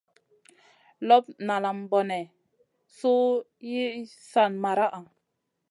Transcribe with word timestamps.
Lop 1.07 1.25
nalam 1.47 1.77
bone 1.91 2.19
su 2.97 3.13
yi 3.69 3.81
san 4.31 4.51
maraʼha? 4.63 4.99